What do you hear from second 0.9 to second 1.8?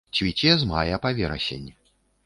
па верасень.